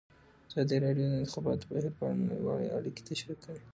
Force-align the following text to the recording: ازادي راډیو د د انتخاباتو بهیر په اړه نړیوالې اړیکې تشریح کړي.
ازادي 0.49 0.77
راډیو 0.85 1.05
د 1.09 1.11
د 1.13 1.15
انتخاباتو 1.21 1.67
بهیر 1.69 1.85
په 1.97 2.03
اړه 2.07 2.21
نړیوالې 2.25 2.67
اړیکې 2.77 3.01
تشریح 3.09 3.37
کړي. 3.43 3.61